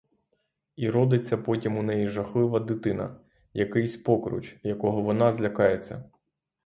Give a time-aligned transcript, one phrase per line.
[0.75, 3.19] І родиться потім у неї жахлива дитина,
[3.53, 6.03] якийсь покруч, якого вона злякається.